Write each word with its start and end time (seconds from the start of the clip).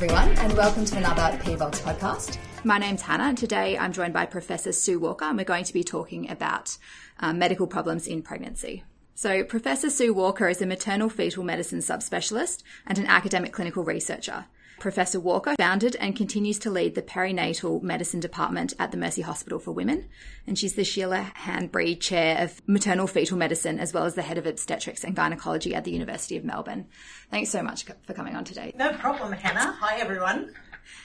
everyone, 0.00 0.28
and 0.38 0.52
welcome 0.52 0.84
to 0.84 0.96
another 0.96 1.36
PVOGS 1.38 1.80
podcast. 1.80 2.38
My 2.62 2.78
name's 2.78 3.02
Hannah, 3.02 3.24
and 3.24 3.36
today 3.36 3.76
I'm 3.76 3.92
joined 3.92 4.12
by 4.12 4.26
Professor 4.26 4.70
Sue 4.70 4.96
Walker, 4.96 5.24
and 5.24 5.36
we're 5.36 5.42
going 5.42 5.64
to 5.64 5.72
be 5.72 5.82
talking 5.82 6.30
about 6.30 6.78
um, 7.18 7.40
medical 7.40 7.66
problems 7.66 8.06
in 8.06 8.22
pregnancy. 8.22 8.84
So, 9.16 9.42
Professor 9.42 9.90
Sue 9.90 10.14
Walker 10.14 10.48
is 10.48 10.62
a 10.62 10.66
maternal 10.66 11.08
fetal 11.08 11.42
medicine 11.42 11.80
subspecialist 11.80 12.62
and 12.86 12.96
an 12.98 13.08
academic 13.08 13.52
clinical 13.52 13.82
researcher. 13.82 14.46
Professor 14.78 15.18
Walker 15.18 15.54
founded 15.56 15.96
and 15.96 16.14
continues 16.14 16.58
to 16.60 16.70
lead 16.70 16.94
the 16.94 17.02
perinatal 17.02 17.82
medicine 17.82 18.20
department 18.20 18.74
at 18.78 18.90
the 18.90 18.96
Mercy 18.96 19.22
Hospital 19.22 19.58
for 19.58 19.72
Women. 19.72 20.08
And 20.46 20.58
she's 20.58 20.74
the 20.74 20.84
Sheila 20.84 21.32
Handbury 21.34 21.96
Chair 21.96 22.42
of 22.42 22.62
Maternal 22.66 23.06
Fetal 23.06 23.36
Medicine, 23.36 23.78
as 23.78 23.92
well 23.92 24.04
as 24.04 24.14
the 24.14 24.22
head 24.22 24.38
of 24.38 24.46
obstetrics 24.46 25.04
and 25.04 25.16
gynecology 25.16 25.74
at 25.74 25.84
the 25.84 25.90
University 25.90 26.36
of 26.36 26.44
Melbourne. 26.44 26.86
Thanks 27.30 27.50
so 27.50 27.62
much 27.62 27.84
for 27.84 28.14
coming 28.14 28.36
on 28.36 28.44
today. 28.44 28.72
No 28.76 28.92
problem, 28.92 29.32
Hannah. 29.32 29.76
Hi, 29.80 29.98
everyone. 29.98 30.54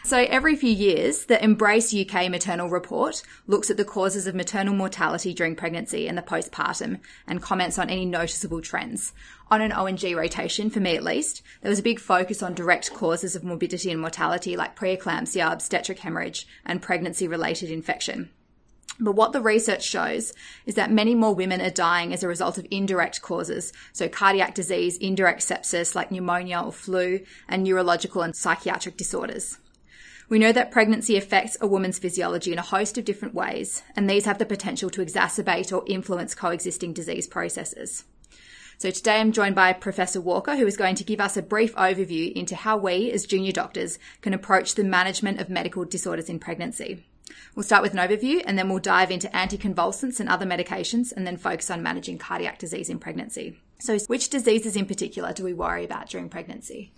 So, 0.04 0.18
every 0.18 0.56
few 0.56 0.70
years, 0.70 1.26
the 1.26 1.38
MBRRACE-UK 1.38 2.30
Maternal 2.30 2.70
Report 2.70 3.22
looks 3.48 3.70
at 3.70 3.78
the 3.78 3.86
causes 3.86 4.28
of 4.28 4.36
maternal 4.36 4.74
mortality 4.74 5.34
during 5.34 5.56
pregnancy 5.56 6.08
and 6.08 6.18
the 6.18 6.22
postpartum 6.22 7.00
and 7.26 7.42
comments 7.42 7.80
on 7.80 7.90
any 7.90 8.06
noticeable 8.06 8.62
trends. 8.62 9.14
On 9.50 9.62
an 9.62 9.72
O&G 9.72 10.14
rotation, 10.16 10.70
for 10.70 10.80
me 10.80 10.96
at 10.96 11.04
least, 11.04 11.42
there 11.62 11.70
was 11.70 11.80
a 11.80 11.84
big 11.84 12.00
focus 12.00 12.44
on 12.44 12.54
direct 12.54 12.94
causes 12.94 13.36
of 13.36 13.44
morbidity 13.44 13.92
and 13.92 14.02
mortality 14.02 14.58
like 14.58 14.78
preeclampsia, 14.78 15.52
obstetric 15.52 16.00
hemorrhage, 16.00 16.48
and 16.66 16.82
pregnancy 16.82 17.28
related 17.28 17.70
infection. 17.70 18.30
But 19.00 19.14
what 19.14 19.32
the 19.32 19.42
research 19.42 19.84
shows 19.84 20.34
is 20.66 20.76
that 20.76 20.92
many 20.92 21.16
more 21.16 21.34
women 21.34 21.62
are 21.62 21.72
dying 21.72 22.14
as 22.14 22.24
a 22.24 22.28
result 22.28 22.58
of 22.58 22.68
indirect 22.70 23.22
causes. 23.22 23.74
So 23.92 24.08
cardiac 24.08 24.54
disease, 24.54 24.98
indirect 24.98 25.42
sepsis 25.42 25.96
like 25.96 26.12
pneumonia 26.12 26.62
or 26.62 26.72
flu, 26.72 27.22
and 27.48 27.64
neurological 27.64 28.22
and 28.22 28.36
psychiatric 28.36 28.98
disorders. 28.98 29.58
We 30.30 30.40
know 30.40 30.52
that 30.54 30.72
pregnancy 30.72 31.18
affects 31.18 31.58
a 31.60 31.68
woman's 31.68 32.00
physiology 32.00 32.54
in 32.54 32.60
a 32.60 32.64
host 32.64 32.98
of 32.98 33.06
different 33.06 33.34
ways, 33.34 33.84
and 33.96 34.10
these 34.10 34.26
have 34.26 34.38
the 34.38 34.46
potential 34.46 34.90
to 34.92 35.02
exacerbate 35.04 35.76
or 35.76 35.84
influence 35.86 36.34
coexisting 36.34 36.94
disease 36.94 37.28
processes. 37.28 38.06
So 38.78 38.90
today 38.90 39.20
I'm 39.20 39.32
joined 39.32 39.56
by 39.56 39.74
Professor 39.74 40.20
Walker, 40.20 40.56
who 40.56 40.66
is 40.66 40.78
going 40.78 40.96
to 40.96 41.04
give 41.04 41.20
us 41.20 41.38
a 41.38 41.42
brief 41.42 41.76
overview 41.76 42.34
into 42.34 42.56
how 42.56 42.78
we, 42.78 43.12
as 43.12 43.26
junior 43.26 43.52
doctors, 43.52 44.00
can 44.22 44.34
approach 44.34 44.76
the 44.76 44.84
management 44.84 45.40
of 45.40 45.50
medical 45.50 45.86
disorders 45.86 46.30
in 46.30 46.40
pregnancy. 46.40 47.06
We'll 47.56 47.64
start 47.64 47.84
with 47.84 47.94
an 47.94 48.00
overview 48.00 48.42
and 48.46 48.58
then 48.58 48.70
we'll 48.70 48.80
dive 48.80 49.12
into 49.12 49.28
anticonvulsants 49.30 50.20
and 50.20 50.28
other 50.28 50.46
medications 50.46 51.14
and 51.16 51.26
then 51.26 51.38
focus 51.38 51.70
on 51.70 51.84
managing 51.84 52.18
cardiac 52.18 52.60
disease 52.60 52.90
in 52.90 53.00
pregnancy. 53.00 53.60
So, 53.84 54.00
which 54.08 54.30
diseases 54.30 54.78
in 54.78 54.86
particular 54.86 55.34
do 55.34 55.44
we 55.44 55.52
worry 55.52 55.84
about 55.84 56.08
during 56.08 56.30
pregnancy? 56.30 56.94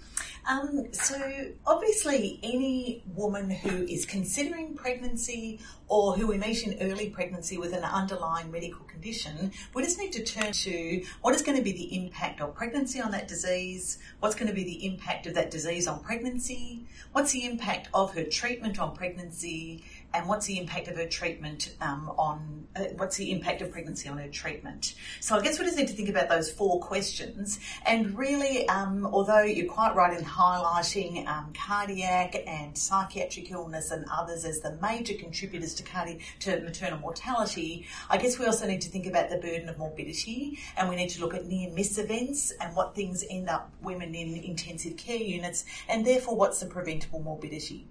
Um, 0.48 0.94
so, 0.94 1.18
obviously, 1.66 2.40
any 2.44 3.02
woman 3.16 3.50
who 3.50 3.86
is 3.86 4.06
considering 4.06 4.76
pregnancy 4.76 5.62
or 5.88 6.16
who 6.16 6.28
we 6.28 6.38
meet 6.38 6.62
in 6.62 6.78
early 6.88 7.10
pregnancy 7.10 7.58
with 7.58 7.74
an 7.74 7.84
underlying 7.84 8.52
medical 8.52 8.86
condition, 8.86 9.52
we 9.74 9.82
just 9.82 9.98
need 9.98 10.12
to 10.12 10.24
turn 10.24 10.52
to 10.52 11.04
what 11.22 11.34
is 11.34 11.42
going 11.42 11.58
to 11.58 11.64
be 11.64 11.72
the 11.72 11.96
impact 11.96 12.40
of 12.40 12.54
pregnancy 12.54 13.02
on 13.02 13.10
that 13.10 13.28
disease, 13.28 13.98
what's 14.20 14.36
going 14.36 14.48
to 14.48 14.54
be 14.54 14.64
the 14.64 14.86
impact 14.86 15.26
of 15.26 15.34
that 15.34 15.50
disease 15.50 15.88
on 15.88 16.00
pregnancy, 16.02 16.86
what's 17.14 17.32
the 17.32 17.46
impact 17.46 17.90
of 17.96 18.14
her 18.14 18.26
treatment 18.26 18.80
on 18.80 18.96
pregnancy, 18.96 19.84
and 20.16 20.28
what's 20.28 20.46
the 20.46 20.58
impact 20.58 20.88
of 20.88 20.96
her 20.96 21.06
treatment 21.06 21.76
um, 21.82 22.10
on 22.18 22.68
uh, 22.76 22.86
what's 22.98 23.18
the 23.18 23.32
impact 23.32 23.62
of 23.62 23.72
pregnancy 23.72 24.10
on 24.10 24.18
her 24.18 24.28
treatment. 24.28 24.96
So 25.20 25.36
I 25.36 25.42
guess 25.42 25.60
we 25.60 25.66
just 25.66 25.78
need 25.78 25.88
to 25.88 25.94
think 25.94 26.10
about 26.10 26.30
those 26.30 26.52
four 26.52 26.80
questions. 26.80 27.60
And 27.86 28.18
really, 28.18 28.68
um, 28.70 29.06
although 29.06 29.44
you're 29.44 29.72
quite 29.72 29.96
right 29.96 30.18
in 30.18 30.24
highlighting 30.26 31.28
um, 31.28 31.54
cardiac 31.54 32.36
and 32.48 32.78
psychiatric 32.78 33.52
illness 33.52 33.92
and 33.92 34.06
others 34.12 34.46
as 34.46 34.60
the 34.60 34.78
major 34.82 35.14
contributors 35.16 35.74
to 35.76 35.84
cardi- 35.84 36.20
to 36.40 36.62
maternal 36.62 37.00
mortality, 37.00 37.86
I 38.10 38.18
guess 38.18 38.40
we 38.40 38.46
also 38.46 38.68
need 38.68 38.82
to 38.82 38.90
think 38.90 39.08
about 39.08 39.30
the 39.30 39.38
burden 39.38 39.70
of 39.70 39.78
morbidity, 39.78 40.60
and 40.78 40.90
we 40.90 40.96
need 40.96 41.10
to 41.10 41.22
look 41.22 41.34
at 41.34 41.46
near 41.46 41.70
miss 41.72 41.98
events 41.98 42.52
and 42.62 42.76
what 42.76 42.96
things 42.96 43.24
end 43.30 43.50
up 43.50 43.72
women 43.82 44.16
in 44.16 44.36
intensive 44.38 44.98
care 44.98 45.18
units, 45.18 45.66
and 45.90 46.06
therefore 46.06 46.36
what's 46.36 46.60
the 46.60 46.66
preventable 46.66 47.22
morbidity. 47.22 47.88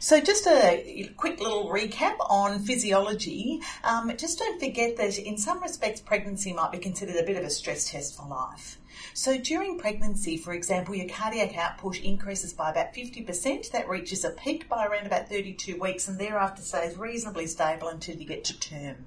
So, 0.00 0.20
just 0.20 0.46
a 0.46 1.10
quick 1.16 1.40
little 1.40 1.68
recap 1.70 2.16
on 2.20 2.60
physiology. 2.60 3.60
Um, 3.84 4.12
just 4.16 4.38
don't 4.38 4.60
forget 4.60 4.96
that 4.96 5.18
in 5.18 5.36
some 5.36 5.62
respects, 5.62 6.00
pregnancy 6.00 6.52
might 6.52 6.72
be 6.72 6.78
considered 6.78 7.16
a 7.16 7.24
bit 7.24 7.36
of 7.36 7.44
a 7.44 7.50
stress 7.50 7.90
test 7.90 8.16
for 8.16 8.26
life. 8.26 8.78
So, 9.14 9.38
during 9.38 9.78
pregnancy, 9.78 10.36
for 10.36 10.52
example, 10.52 10.94
your 10.94 11.08
cardiac 11.08 11.56
output 11.56 12.00
increases 12.00 12.52
by 12.52 12.70
about 12.70 12.94
50%. 12.94 13.70
That 13.70 13.88
reaches 13.88 14.24
a 14.24 14.30
peak 14.30 14.68
by 14.68 14.86
around 14.86 15.06
about 15.06 15.28
32 15.28 15.78
weeks 15.80 16.08
and 16.08 16.18
thereafter 16.18 16.62
stays 16.62 16.96
reasonably 16.96 17.46
stable 17.46 17.88
until 17.88 18.16
you 18.16 18.26
get 18.26 18.44
to 18.44 18.58
term. 18.58 19.06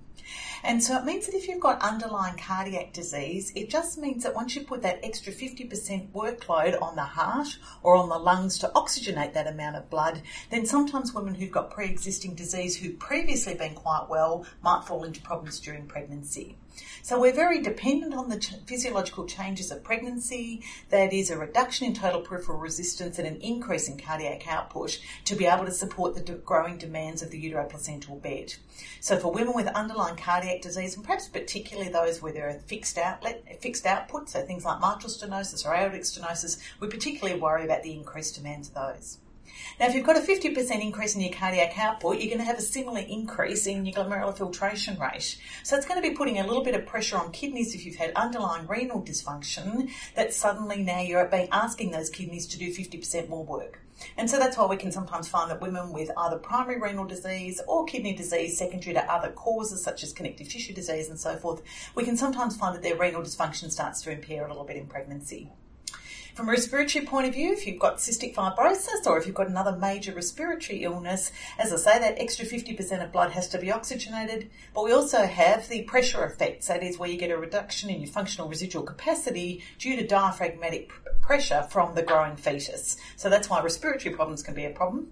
And 0.63 0.83
so 0.83 0.97
it 0.97 1.05
means 1.05 1.25
that 1.25 1.35
if 1.35 1.47
you've 1.47 1.59
got 1.59 1.81
underlying 1.81 2.37
cardiac 2.37 2.93
disease, 2.93 3.51
it 3.55 3.69
just 3.69 3.97
means 3.97 4.23
that 4.23 4.35
once 4.35 4.55
you 4.55 4.63
put 4.63 4.81
that 4.83 4.99
extra 5.03 5.33
50% 5.33 6.11
workload 6.11 6.81
on 6.81 6.95
the 6.95 7.03
heart 7.03 7.57
or 7.83 7.95
on 7.95 8.09
the 8.09 8.17
lungs 8.17 8.57
to 8.59 8.71
oxygenate 8.75 9.33
that 9.33 9.47
amount 9.47 9.75
of 9.75 9.89
blood, 9.89 10.21
then 10.49 10.65
sometimes 10.65 11.13
women 11.13 11.35
who've 11.35 11.51
got 11.51 11.71
pre 11.71 11.85
existing 11.85 12.35
disease 12.35 12.77
who've 12.77 12.99
previously 12.99 13.55
been 13.55 13.73
quite 13.73 14.07
well 14.09 14.45
might 14.61 14.83
fall 14.85 15.03
into 15.03 15.21
problems 15.21 15.59
during 15.59 15.87
pregnancy. 15.87 16.57
So 17.03 17.19
we're 17.19 17.33
very 17.33 17.61
dependent 17.61 18.13
on 18.13 18.29
the 18.29 18.39
ch- 18.39 18.55
physiological 18.65 19.25
changes 19.25 19.71
of 19.71 19.83
pregnancy, 19.83 20.63
that 20.89 21.11
is 21.13 21.29
a 21.29 21.37
reduction 21.37 21.87
in 21.87 21.93
total 21.93 22.21
peripheral 22.21 22.59
resistance 22.59 23.17
and 23.17 23.27
an 23.27 23.41
increase 23.41 23.89
in 23.89 23.97
cardiac 23.97 24.47
output 24.47 24.99
to 25.25 25.35
be 25.35 25.45
able 25.45 25.65
to 25.65 25.71
support 25.71 26.15
the 26.15 26.21
de- 26.21 26.33
growing 26.35 26.77
demands 26.77 27.21
of 27.21 27.31
the 27.31 27.51
uteroplacental 27.51 28.21
bed. 28.21 28.53
So 28.99 29.17
for 29.17 29.31
women 29.31 29.53
with 29.55 29.67
underlying 29.67 30.10
cardiac 30.17 30.61
disease, 30.61 30.95
and 30.95 31.03
perhaps 31.03 31.27
particularly 31.27 31.89
those 31.89 32.21
where 32.21 32.33
there 32.33 32.49
are 32.49 32.53
fixed 32.53 32.97
outlet, 32.97 33.43
fixed 33.61 33.85
output, 33.85 34.29
so 34.29 34.41
things 34.41 34.65
like 34.65 34.79
mitral 34.79 35.09
stenosis 35.09 35.65
or 35.65 35.73
aortic 35.73 36.01
stenosis, 36.01 36.59
we 36.79 36.87
particularly 36.87 37.39
worry 37.39 37.63
about 37.63 37.83
the 37.83 37.93
increased 37.93 38.35
demands 38.35 38.69
of 38.69 38.75
those. 38.75 39.17
Now, 39.79 39.87
if 39.87 39.95
you've 39.95 40.05
got 40.05 40.17
a 40.17 40.21
50% 40.21 40.81
increase 40.81 41.15
in 41.15 41.21
your 41.21 41.33
cardiac 41.33 41.77
output, 41.77 42.19
you're 42.19 42.27
going 42.27 42.37
to 42.37 42.45
have 42.45 42.57
a 42.57 42.61
similar 42.61 42.99
increase 42.99 43.67
in 43.67 43.85
your 43.85 43.95
glomerular 43.95 44.37
filtration 44.37 44.99
rate. 44.99 45.37
So 45.63 45.75
it's 45.75 45.85
going 45.85 46.01
to 46.01 46.07
be 46.07 46.15
putting 46.15 46.39
a 46.39 46.45
little 46.45 46.63
bit 46.63 46.75
of 46.75 46.85
pressure 46.85 47.17
on 47.17 47.31
kidneys 47.31 47.73
if 47.73 47.85
you've 47.85 47.95
had 47.95 48.11
underlying 48.15 48.67
renal 48.67 49.01
dysfunction, 49.01 49.89
that 50.15 50.33
suddenly 50.33 50.83
now 50.83 50.99
you're 50.99 51.25
being 51.25 51.49
asking 51.51 51.91
those 51.91 52.09
kidneys 52.09 52.47
to 52.47 52.57
do 52.57 52.73
50% 52.73 53.29
more 53.29 53.43
work. 53.43 53.79
And 54.17 54.29
so 54.29 54.39
that's 54.39 54.57
why 54.57 54.65
we 54.65 54.77
can 54.77 54.91
sometimes 54.91 55.27
find 55.27 55.49
that 55.51 55.61
women 55.61 55.93
with 55.93 56.11
either 56.17 56.37
primary 56.37 56.79
renal 56.79 57.05
disease 57.05 57.61
or 57.67 57.85
kidney 57.85 58.13
disease 58.13 58.57
secondary 58.57 58.93
to 58.93 59.11
other 59.11 59.31
causes 59.31 59.83
such 59.83 60.03
as 60.03 60.13
connective 60.13 60.49
tissue 60.49 60.73
disease 60.73 61.09
and 61.09 61.19
so 61.19 61.37
forth, 61.37 61.61
we 61.95 62.03
can 62.03 62.17
sometimes 62.17 62.55
find 62.55 62.75
that 62.75 62.83
their 62.83 62.97
renal 62.97 63.21
dysfunction 63.21 63.71
starts 63.71 64.01
to 64.01 64.11
impair 64.11 64.45
a 64.45 64.47
little 64.47 64.63
bit 64.63 64.77
in 64.77 64.87
pregnancy. 64.87 65.51
From 66.41 66.49
a 66.49 66.53
respiratory 66.53 67.05
point 67.05 67.27
of 67.27 67.35
view, 67.35 67.53
if 67.53 67.67
you've 67.67 67.77
got 67.77 67.97
cystic 67.97 68.33
fibrosis 68.33 69.05
or 69.05 69.15
if 69.19 69.27
you've 69.27 69.35
got 69.35 69.47
another 69.47 69.77
major 69.77 70.11
respiratory 70.11 70.83
illness, 70.83 71.31
as 71.59 71.71
I 71.71 71.75
say, 71.75 71.99
that 71.99 72.17
extra 72.17 72.47
50% 72.47 73.03
of 73.03 73.11
blood 73.11 73.29
has 73.33 73.47
to 73.49 73.59
be 73.59 73.71
oxygenated. 73.71 74.49
But 74.73 74.85
we 74.85 74.91
also 74.91 75.21
have 75.21 75.69
the 75.69 75.83
pressure 75.83 76.25
effects, 76.25 76.65
that 76.65 76.81
is 76.81 76.97
where 76.97 77.07
you 77.07 77.19
get 77.19 77.29
a 77.29 77.37
reduction 77.37 77.91
in 77.91 78.01
your 78.01 78.09
functional 78.09 78.49
residual 78.49 78.81
capacity 78.81 79.63
due 79.77 79.95
to 79.97 80.07
diaphragmatic 80.07 80.89
pressure 81.21 81.67
from 81.69 81.93
the 81.93 82.01
growing 82.01 82.37
fetus. 82.37 82.97
So 83.17 83.29
that's 83.29 83.47
why 83.47 83.61
respiratory 83.61 84.15
problems 84.15 84.41
can 84.41 84.55
be 84.55 84.65
a 84.65 84.71
problem. 84.71 85.11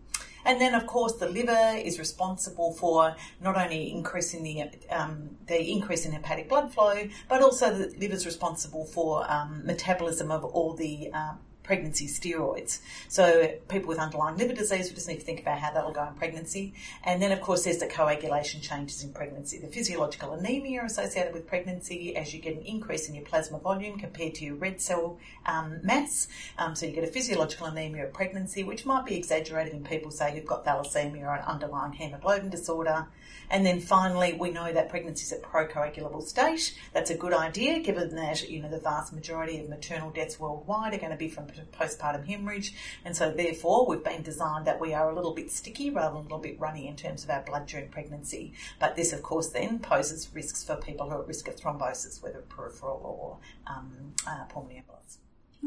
And 0.49 0.59
then, 0.59 0.73
of 0.73 0.87
course, 0.87 1.13
the 1.13 1.29
liver 1.29 1.77
is 1.77 1.99
responsible 1.99 2.73
for 2.73 3.15
not 3.39 3.55
only 3.55 3.91
increasing 3.91 4.41
the 4.43 4.63
um, 4.89 5.37
the 5.45 5.61
increase 5.61 6.07
in 6.07 6.11
hepatic 6.11 6.49
blood 6.49 6.73
flow, 6.73 7.07
but 7.27 7.43
also 7.43 7.71
the 7.71 7.95
liver 7.99 8.15
is 8.15 8.25
responsible 8.25 8.83
for 8.85 9.31
um, 9.31 9.61
metabolism 9.63 10.31
of 10.31 10.43
all 10.43 10.73
the 10.73 11.13
um, 11.13 11.37
pregnancy 11.69 12.07
steroids. 12.07 12.79
So 13.09 13.53
people 13.67 13.89
with 13.89 13.99
underlying 13.99 14.37
liver 14.37 14.53
disease, 14.53 14.89
we 14.89 14.95
just 14.95 15.07
need 15.07 15.19
to 15.19 15.23
think 15.23 15.39
about 15.39 15.59
how 15.59 15.71
that'll 15.71 15.91
go 15.91 16.03
in 16.07 16.15
pregnancy. 16.15 16.73
And 17.03 17.21
then, 17.21 17.31
of 17.31 17.41
course, 17.41 17.65
there's 17.65 17.77
the 17.77 17.85
coagulation 17.85 18.59
changes 18.59 19.03
in 19.03 19.13
pregnancy. 19.13 19.59
The 19.59 19.67
physiological 19.67 20.33
anemia 20.33 20.83
associated 20.83 21.31
with 21.31 21.45
pregnancy 21.45 22.15
as 22.15 22.33
you 22.33 22.39
get 22.41 22.55
an 22.55 22.63
increase 22.63 23.07
in 23.07 23.13
your 23.13 23.23
plasma 23.23 23.59
volume 23.59 23.99
compared 23.99 24.33
to 24.35 24.45
your 24.45 24.55
red 24.55 24.81
cell 24.81 25.19
um, 25.45 25.79
mass. 25.83 26.27
Um, 26.57 26.73
so 26.75 26.87
you 26.87 26.91
get 26.91 27.03
a 27.03 27.13
physiological 27.17 27.67
anemia 27.67 28.05
at 28.05 28.13
pregnancy, 28.13 28.63
which 28.63 28.83
might 28.83 29.05
be 29.05 29.15
exaggerated 29.15 29.73
in 29.73 29.83
people, 29.83 30.09
say, 30.09 30.33
who've 30.33 30.47
got 30.47 30.65
thalassemia 30.65 31.21
or 31.21 31.35
an 31.35 31.43
underlying 31.45 31.93
hemoglobin 31.93 32.49
disorder. 32.49 33.05
And 33.51 33.63
then 33.63 33.79
finally, 33.79 34.33
we 34.33 34.49
know 34.49 34.73
that 34.73 34.89
pregnancy 34.89 35.23
is 35.23 35.31
a 35.31 35.37
procoagulable 35.37 36.23
state. 36.23 36.75
That's 36.93 37.11
a 37.11 37.15
good 37.15 37.33
idea 37.33 37.79
given 37.79 38.15
that, 38.15 38.49
you 38.49 38.59
know, 38.59 38.69
the 38.69 38.79
vast 38.79 39.13
majority 39.13 39.59
of 39.59 39.69
maternal 39.69 40.09
deaths 40.09 40.39
worldwide 40.39 40.95
are 40.95 40.97
going 40.97 41.11
to 41.11 41.17
be 41.17 41.29
from 41.29 41.45
postpartum 41.71 42.25
hemorrhage. 42.25 42.73
And 43.05 43.15
so 43.15 43.31
therefore, 43.31 43.87
we've 43.87 44.03
been 44.03 44.21
designed 44.21 44.65
that 44.67 44.79
we 44.79 44.93
are 44.93 45.09
a 45.09 45.15
little 45.15 45.33
bit 45.33 45.51
sticky 45.51 45.89
rather 45.89 46.15
than 46.15 46.21
a 46.21 46.23
little 46.23 46.39
bit 46.39 46.59
runny 46.59 46.87
in 46.87 46.95
terms 46.95 47.23
of 47.23 47.29
our 47.29 47.41
blood 47.41 47.67
during 47.67 47.89
pregnancy. 47.89 48.53
But 48.79 48.95
this, 48.95 49.13
of 49.13 49.21
course, 49.21 49.49
then 49.49 49.79
poses 49.79 50.29
risks 50.33 50.63
for 50.63 50.75
people 50.75 51.09
who 51.09 51.15
are 51.15 51.21
at 51.21 51.27
risk 51.27 51.47
of 51.47 51.55
thrombosis, 51.55 52.21
whether 52.21 52.39
peripheral 52.39 53.01
or 53.03 53.37
um, 53.73 54.13
uh, 54.27 54.45
pulmonary 54.45 54.83
embolus. 54.87 55.17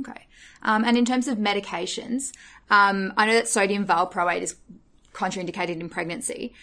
Okay. 0.00 0.26
Um, 0.62 0.84
and 0.84 0.96
in 0.96 1.04
terms 1.04 1.28
of 1.28 1.38
medications, 1.38 2.32
um, 2.70 3.12
I 3.16 3.26
know 3.26 3.34
that 3.34 3.48
sodium 3.48 3.86
valproate 3.86 4.42
is 4.42 4.56
contraindicated 5.12 5.80
in 5.80 5.88
pregnancy, 5.88 6.54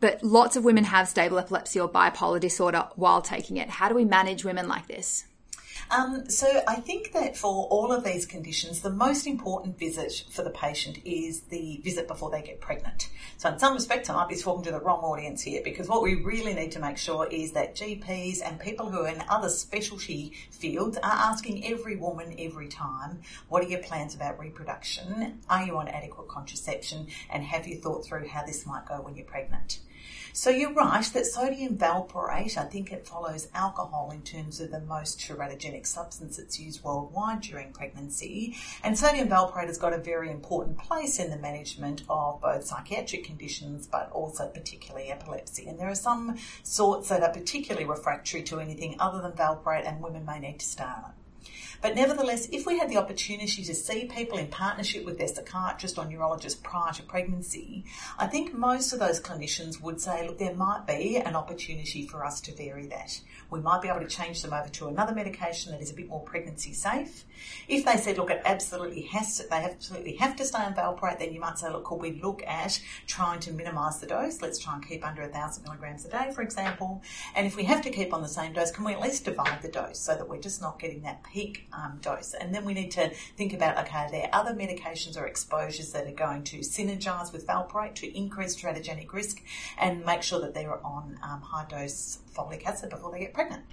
but 0.00 0.22
lots 0.22 0.56
of 0.56 0.64
women 0.64 0.84
have 0.84 1.08
stable 1.08 1.38
epilepsy 1.38 1.80
or 1.80 1.88
bipolar 1.88 2.38
disorder 2.38 2.88
while 2.96 3.22
taking 3.22 3.56
it. 3.56 3.70
How 3.70 3.88
do 3.88 3.94
we 3.94 4.04
manage 4.04 4.44
women 4.44 4.68
like 4.68 4.86
this? 4.86 5.24
Um, 5.90 6.28
so 6.28 6.62
I 6.66 6.76
think 6.76 7.12
that 7.12 7.36
for 7.36 7.66
all 7.66 7.92
of 7.92 8.04
these 8.04 8.26
conditions, 8.26 8.80
the 8.80 8.90
most 8.90 9.26
important 9.26 9.78
visit 9.78 10.24
for 10.30 10.42
the 10.42 10.50
patient 10.50 10.98
is 11.04 11.42
the 11.42 11.80
visit 11.84 12.08
before 12.08 12.30
they 12.30 12.42
get 12.42 12.60
pregnant. 12.60 13.10
So 13.36 13.50
in 13.50 13.58
some 13.58 13.74
respects, 13.74 14.08
I 14.08 14.14
might 14.14 14.28
be 14.28 14.36
talking 14.36 14.64
to 14.64 14.70
the 14.70 14.80
wrong 14.80 15.00
audience 15.00 15.42
here 15.42 15.60
because 15.64 15.88
what 15.88 16.02
we 16.02 16.16
really 16.16 16.54
need 16.54 16.72
to 16.72 16.80
make 16.80 16.98
sure 16.98 17.26
is 17.26 17.52
that 17.52 17.74
GPs 17.74 18.40
and 18.44 18.58
people 18.58 18.90
who 18.90 19.00
are 19.00 19.08
in 19.08 19.22
other 19.28 19.48
specialty 19.48 20.32
fields 20.50 20.96
are 20.98 21.04
asking 21.04 21.64
every 21.66 21.96
woman 21.96 22.34
every 22.38 22.68
time, 22.68 23.20
what 23.48 23.64
are 23.64 23.68
your 23.68 23.82
plans 23.82 24.14
about 24.14 24.38
reproduction? 24.38 25.40
Are 25.48 25.64
you 25.64 25.76
on 25.76 25.88
adequate 25.88 26.28
contraception? 26.28 27.08
And 27.30 27.44
have 27.44 27.66
you 27.66 27.76
thought 27.76 28.04
through 28.04 28.28
how 28.28 28.44
this 28.44 28.66
might 28.66 28.86
go 28.86 29.00
when 29.00 29.16
you're 29.16 29.26
pregnant? 29.26 29.80
So 30.32 30.50
you're 30.50 30.72
right 30.72 31.04
that 31.04 31.26
sodium 31.26 31.76
valproate, 31.76 32.58
I 32.58 32.64
think 32.64 32.92
it 32.92 33.06
follows 33.06 33.48
alcohol 33.54 34.10
in 34.12 34.22
terms 34.22 34.60
of 34.60 34.70
the 34.70 34.80
most 34.80 35.20
teratogenic 35.20 35.86
substance 35.86 36.36
that's 36.36 36.58
used 36.58 36.82
worldwide 36.82 37.40
during 37.40 37.72
pregnancy. 37.72 38.56
And 38.82 38.98
sodium 38.98 39.28
valproate 39.28 39.66
has 39.66 39.78
got 39.78 39.92
a 39.92 39.98
very 39.98 40.30
important 40.30 40.78
place 40.78 41.18
in 41.18 41.30
the 41.30 41.36
management 41.36 42.02
of 42.08 42.40
both 42.40 42.64
psychiatric 42.64 43.24
conditions 43.24 43.86
but 43.86 44.10
also 44.10 44.48
particularly 44.48 45.10
epilepsy. 45.10 45.66
And 45.66 45.78
there 45.78 45.88
are 45.88 45.94
some 45.94 46.36
sorts 46.62 47.08
that 47.10 47.22
are 47.22 47.32
particularly 47.32 47.86
refractory 47.86 48.42
to 48.44 48.60
anything 48.60 48.96
other 48.98 49.22
than 49.22 49.32
valproate 49.32 49.86
and 49.86 50.02
women 50.02 50.24
may 50.26 50.40
need 50.40 50.58
to 50.60 50.66
stay 50.66 50.84
on 50.84 51.04
it. 51.10 51.23
But 51.84 51.96
nevertheless, 51.96 52.48
if 52.50 52.64
we 52.64 52.78
had 52.78 52.88
the 52.88 52.96
opportunity 52.96 53.62
to 53.62 53.74
see 53.74 54.06
people 54.06 54.38
in 54.38 54.46
partnership 54.46 55.04
with 55.04 55.18
their 55.18 55.28
psychiatrist 55.28 55.98
or 55.98 56.06
neurologist 56.06 56.62
prior 56.62 56.94
to 56.94 57.02
pregnancy, 57.02 57.84
I 58.18 58.26
think 58.26 58.54
most 58.54 58.94
of 58.94 59.00
those 59.00 59.20
clinicians 59.20 59.82
would 59.82 60.00
say, 60.00 60.26
look, 60.26 60.38
there 60.38 60.54
might 60.54 60.86
be 60.86 61.18
an 61.18 61.36
opportunity 61.36 62.06
for 62.06 62.24
us 62.24 62.40
to 62.40 62.54
vary 62.54 62.86
that. 62.86 63.20
We 63.50 63.60
might 63.60 63.82
be 63.82 63.88
able 63.88 64.00
to 64.00 64.06
change 64.06 64.40
them 64.40 64.54
over 64.54 64.70
to 64.70 64.88
another 64.88 65.14
medication 65.14 65.72
that 65.72 65.82
is 65.82 65.90
a 65.90 65.94
bit 65.94 66.08
more 66.08 66.22
pregnancy 66.22 66.72
safe. 66.72 67.26
If 67.68 67.84
they 67.84 67.98
said, 67.98 68.16
look, 68.16 68.30
it 68.30 68.40
absolutely 68.46 69.02
has 69.02 69.36
to, 69.36 69.48
they 69.50 69.56
absolutely 69.56 70.16
have 70.16 70.36
to 70.36 70.44
stay 70.46 70.62
on 70.62 70.74
valproate, 70.74 71.18
then 71.18 71.34
you 71.34 71.40
might 71.40 71.58
say, 71.58 71.68
look, 71.68 71.84
could 71.84 72.00
we 72.00 72.18
look 72.22 72.42
at 72.46 72.80
trying 73.06 73.40
to 73.40 73.52
minimise 73.52 74.00
the 74.00 74.06
dose? 74.06 74.40
Let's 74.40 74.58
try 74.58 74.74
and 74.74 74.88
keep 74.88 75.06
under 75.06 75.20
a 75.20 75.28
thousand 75.28 75.64
milligrams 75.64 76.06
a 76.06 76.08
day, 76.08 76.30
for 76.34 76.40
example. 76.40 77.02
And 77.36 77.46
if 77.46 77.56
we 77.56 77.64
have 77.64 77.82
to 77.82 77.90
keep 77.90 78.14
on 78.14 78.22
the 78.22 78.28
same 78.28 78.54
dose, 78.54 78.70
can 78.70 78.84
we 78.84 78.94
at 78.94 79.02
least 79.02 79.26
divide 79.26 79.60
the 79.60 79.68
dose 79.68 79.98
so 79.98 80.14
that 80.14 80.26
we're 80.26 80.40
just 80.40 80.62
not 80.62 80.78
getting 80.78 81.02
that 81.02 81.22
peak 81.24 81.68
um, 81.76 81.98
dose. 82.00 82.34
And 82.34 82.54
then 82.54 82.64
we 82.64 82.74
need 82.74 82.90
to 82.92 83.10
think 83.36 83.52
about 83.52 83.78
okay, 83.78 83.98
are 83.98 84.10
there 84.10 84.28
other 84.32 84.52
medications 84.52 85.16
or 85.16 85.26
exposures 85.26 85.92
that 85.92 86.06
are 86.06 86.12
going 86.12 86.44
to 86.44 86.58
synergize 86.58 87.32
with 87.32 87.46
valproate 87.46 87.94
to 87.96 88.16
increase 88.16 88.56
teratogenic 88.56 89.12
risk 89.12 89.42
and 89.78 90.04
make 90.04 90.22
sure 90.22 90.40
that 90.40 90.54
they're 90.54 90.84
on 90.84 91.18
um, 91.22 91.40
high 91.42 91.66
dose 91.68 92.18
folic 92.34 92.64
acid 92.66 92.90
before 92.90 93.12
they 93.12 93.20
get 93.20 93.34
pregnant. 93.34 93.64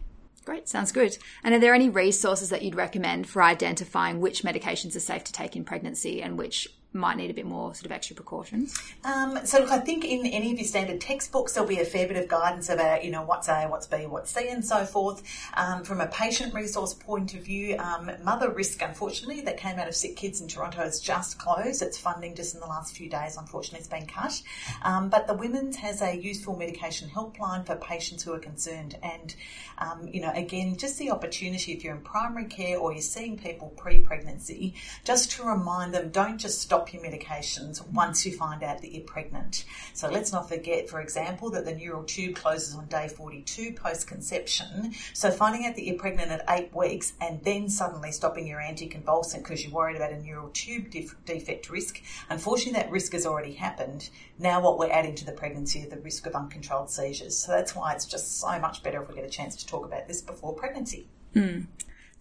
Great, 0.44 0.68
sounds 0.68 0.92
good. 0.92 1.18
And 1.44 1.54
are 1.54 1.60
there 1.60 1.76
any 1.76 1.90
resources 1.90 2.50
that 2.50 2.64
you'd 2.64 2.76
recommend 2.76 3.28
for 3.28 3.44
identifying 3.44 4.20
which 4.20 4.42
medications 4.42 4.96
are 4.96 5.02
safe 5.02 5.24
to 5.26 5.32
take 5.32 5.56
in 5.56 5.64
pregnancy 5.64 6.22
and 6.22 6.38
which 6.38 6.68
might 6.94 7.16
need 7.16 7.32
a 7.32 7.34
bit 7.34 7.46
more 7.46 7.74
sort 7.74 7.86
of 7.86 7.92
extra 7.92 8.16
precautions? 8.16 8.78
Um, 9.04 9.40
so 9.46 9.60
look, 9.60 9.72
I 9.72 9.80
think 9.80 10.04
in 10.04 10.26
any 10.26 10.52
of 10.52 10.60
your 10.60 10.68
standard 10.68 11.00
textbooks 11.00 11.54
there'll 11.54 11.70
be 11.70 11.80
a 11.80 11.86
fair 11.86 12.08
bit 12.08 12.18
of 12.18 12.28
guidance 12.28 12.70
about 12.70 13.06
you 13.06 13.12
know 13.12 13.24
what's 13.24 13.48
A, 13.48 13.68
what's 13.68 13.88
B, 13.88 14.06
what's 14.06 14.32
C, 14.32 14.50
and 14.50 14.64
so 14.64 14.86
forth. 14.86 15.24
Um, 15.56 15.84
from 15.84 16.02
a 16.02 16.08
patient 16.08 16.54
resource 16.54 16.94
point 16.94 17.34
of 17.34 17.44
view, 17.44 17.78
um, 17.78 18.12
Motherisk, 18.24 18.86
unfortunately, 18.86 19.42
that 19.42 19.58
came 19.58 19.80
out 19.80 19.88
of 19.88 19.96
Sick 19.96 20.16
Kids 20.18 20.42
in 20.42 20.48
Toronto 20.48 20.80
has 20.80 21.00
just 21.00 21.40
closed. 21.40 21.82
Its 21.82 21.98
funding 21.98 22.36
just 22.36 22.56
in 22.56 22.60
the 22.60 22.68
last 22.68 22.96
few 22.96 23.10
days, 23.10 23.38
unfortunately, 23.38 23.80
has 23.80 23.88
been 23.88 24.06
cut. 24.06 24.42
Um, 24.84 25.10
but 25.10 25.28
the 25.28 25.34
Women's 25.34 25.78
has 25.78 26.02
a 26.02 26.16
useful 26.16 26.58
medication 26.58 27.10
helpline 27.10 27.66
for 27.66 27.76
patients 27.76 28.24
who 28.24 28.34
are 28.34 28.40
concerned, 28.40 28.98
and 29.02 29.34
um, 29.78 30.10
you 30.12 30.22
know 30.22 30.32
again, 30.34 30.76
just 30.76 30.98
the 31.00 31.12
opportunity 31.12 31.72
if 31.72 31.84
you're 31.84 31.96
in 31.96 32.02
primary 32.02 32.46
care 32.46 32.78
or 32.78 32.92
you're 32.92 33.02
seeing 33.02 33.38
people 33.38 33.70
pre-pregnancy, 33.78 34.74
just 35.06 35.32
to 35.32 35.44
remind 35.44 35.94
them, 35.94 36.10
don't 36.10 36.38
just 36.38 36.62
stop 36.62 36.81
stop 36.82 36.94
your 36.94 37.04
medications 37.04 37.86
once 37.92 38.26
you 38.26 38.32
find 38.32 38.64
out 38.64 38.82
that 38.82 38.92
you're 38.92 39.04
pregnant. 39.04 39.66
So 39.94 40.10
let's 40.10 40.32
not 40.32 40.50
forget, 40.50 40.90
for 40.90 41.00
example, 41.00 41.52
that 41.52 41.64
the 41.64 41.76
neural 41.76 42.04
tube 42.04 42.36
closes 42.36 42.74
on 42.74 42.88
day 42.88 43.08
42 43.08 43.74
post 43.74 44.08
conception. 44.08 44.94
So 45.14 45.30
finding 45.30 45.68
out 45.68 45.76
that 45.76 45.86
you're 45.86 45.98
pregnant 45.98 46.32
at 46.32 46.44
eight 46.50 46.76
weeks 46.76 47.14
and 47.22 47.44
then 47.44 47.70
suddenly 47.70 48.12
stopping 48.12 48.48
your 48.48 48.60
anticonvulsant 48.60 49.40
because 49.44 49.64
you're 49.64 49.74
worried 49.74 49.96
about 49.96 50.12
a 50.12 50.20
neural 50.20 50.50
tube 50.50 50.90
def- 50.90 51.16
defect 51.26 51.70
risk, 51.70 52.02
unfortunately, 52.30 52.82
that 52.82 52.90
risk 52.90 53.14
has 53.14 53.28
already 53.28 53.54
happened. 53.54 54.10
Now, 54.40 54.60
what 54.62 54.80
we're 54.80 54.92
adding 54.92 55.14
to 55.16 55.26
the 55.26 55.34
pregnancy 55.34 55.80
is 55.80 55.90
the 55.90 56.00
risk 56.00 56.26
of 56.26 56.34
uncontrolled 56.34 56.90
seizures. 56.90 57.38
So 57.38 57.52
that's 57.52 57.76
why 57.76 57.94
it's 57.94 58.06
just 58.06 58.40
so 58.40 58.58
much 58.60 58.82
better 58.82 59.02
if 59.04 59.08
we 59.08 59.16
get 59.16 59.26
a 59.26 59.30
chance 59.30 59.56
to 59.58 59.68
talk 59.68 59.86
about 59.86 60.08
this 60.08 60.22
before 60.22 60.54
pregnancy. 60.54 61.08
Mm. 61.36 61.68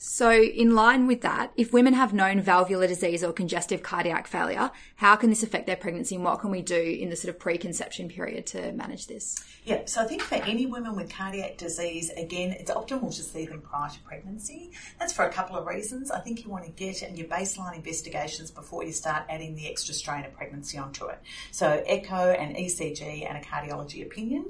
So, 0.03 0.33
in 0.33 0.75
line 0.75 1.07
with 1.07 1.21
that, 1.21 1.53
if 1.59 1.75
women 1.75 1.93
have 1.93 2.15
known 2.15 2.41
valvular 2.41 2.87
disease 2.87 3.23
or 3.23 3.35
congestive 3.35 3.83
cardiac 3.83 4.27
failure, 4.27 4.71
how 4.97 5.15
can 5.15 5.29
this 5.29 5.43
affect 5.43 5.67
their 5.67 5.77
pregnancy 5.77 6.15
and 6.15 6.25
what 6.25 6.41
can 6.41 6.51
we 6.51 6.63
do 6.63 6.81
in 6.81 7.11
the 7.11 7.17
sort 7.17 7.35
of 7.35 7.39
preconception 7.39 8.09
period 8.09 8.47
to 8.47 8.73
manage 8.73 9.09
this? 9.09 9.37
Yeah, 9.67 9.83
so 9.85 10.01
I 10.01 10.07
think 10.07 10.23
for 10.23 10.37
any 10.37 10.65
women 10.65 10.97
with 10.97 11.13
cardiac 11.13 11.59
disease, 11.59 12.09
again, 12.17 12.53
it's 12.53 12.71
optimal 12.71 13.15
to 13.15 13.23
see 13.23 13.45
them 13.45 13.61
prior 13.61 13.91
to 13.91 14.01
pregnancy. 14.01 14.71
That's 14.99 15.13
for 15.13 15.27
a 15.27 15.31
couple 15.31 15.57
of 15.57 15.67
reasons. 15.67 16.11
I 16.11 16.21
think 16.21 16.45
you 16.45 16.51
want 16.51 16.65
to 16.65 16.71
get 16.71 17.03
in 17.03 17.15
your 17.15 17.27
baseline 17.27 17.77
investigations 17.77 18.51
before 18.51 18.83
you 18.83 18.93
start 18.93 19.25
adding 19.29 19.55
the 19.55 19.69
extra 19.69 19.93
strain 19.93 20.25
of 20.25 20.33
pregnancy 20.33 20.79
onto 20.79 21.09
it. 21.09 21.19
So, 21.51 21.85
echo 21.87 22.31
and 22.31 22.57
ECG 22.57 23.29
and 23.29 23.37
a 23.37 23.47
cardiology 23.47 24.01
opinion. 24.03 24.47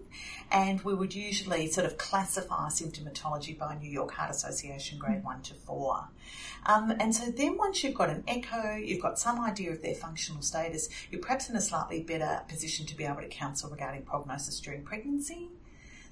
And 0.52 0.80
we 0.82 0.94
would 0.94 1.12
usually 1.12 1.68
sort 1.72 1.86
of 1.86 1.98
classify 1.98 2.68
symptomatology 2.68 3.58
by 3.58 3.76
New 3.76 3.90
York 3.90 4.12
Heart 4.12 4.30
Association 4.30 4.98
grade 5.00 5.22
mm. 5.22 5.24
1 5.24 5.39
to 5.44 5.54
four. 5.54 6.08
Um, 6.66 6.92
and 7.00 7.14
so 7.14 7.30
then 7.30 7.56
once 7.56 7.82
you've 7.82 7.94
got 7.94 8.10
an 8.10 8.22
echo, 8.28 8.76
you've 8.76 9.02
got 9.02 9.18
some 9.18 9.40
idea 9.40 9.70
of 9.72 9.82
their 9.82 9.94
functional 9.94 10.42
status, 10.42 10.88
you're 11.10 11.20
perhaps 11.20 11.48
in 11.48 11.56
a 11.56 11.60
slightly 11.60 12.02
better 12.02 12.42
position 12.48 12.86
to 12.86 12.96
be 12.96 13.04
able 13.04 13.22
to 13.22 13.28
counsel 13.28 13.70
regarding 13.70 14.02
prognosis 14.02 14.60
during 14.60 14.84
pregnancy. 14.84 15.48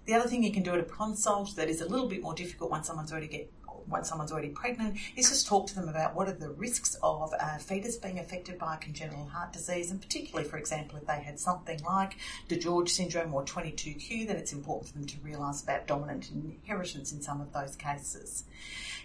The 0.06 0.14
other 0.14 0.28
thing 0.28 0.42
you 0.42 0.52
can 0.52 0.62
do 0.62 0.72
at 0.72 0.80
a 0.80 0.84
consult 0.84 1.54
that 1.56 1.69
is 1.69 1.82
a 1.82 1.86
little 1.86 2.08
bit 2.08 2.22
more 2.22 2.34
difficult 2.34 2.70
once 2.70 2.86
someone's 2.86 3.12
already 3.12 3.28
get 3.28 3.52
when 3.88 4.05
someone's 4.05 4.32
already 4.32 4.50
pregnant 4.50 4.99
is 5.16 5.28
just 5.28 5.47
talk 5.47 5.66
to 5.68 5.75
them 5.75 5.88
about 5.88 6.14
what 6.14 6.28
are 6.28 6.33
the 6.33 6.50
risks 6.50 6.97
of 7.02 7.33
a 7.38 7.59
fetus 7.59 7.97
being 7.97 8.18
affected 8.18 8.59
by 8.59 8.76
congenital 8.76 9.26
heart 9.26 9.52
disease, 9.52 9.90
and 9.90 10.00
particularly, 10.00 10.49
for 10.49 10.57
example, 10.57 10.99
if 10.99 11.07
they 11.07 11.21
had 11.21 11.38
something 11.38 11.80
like 11.85 12.16
DiGeorge 12.49 12.88
syndrome 12.88 13.35
or 13.35 13.45
22q, 13.45 14.26
then 14.26 14.37
it's 14.37 14.52
important 14.52 14.88
for 14.88 14.95
them 14.95 15.07
to 15.07 15.16
realise 15.23 15.62
about 15.62 15.87
dominant 15.87 16.30
inheritance 16.30 17.12
in 17.12 17.23
some 17.23 17.40
of 17.40 17.52
those 17.52 17.76
cases. 17.76 18.45